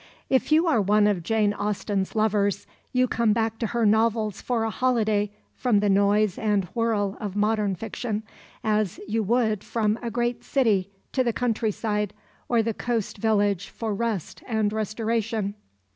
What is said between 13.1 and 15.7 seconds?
village for rest and restoration.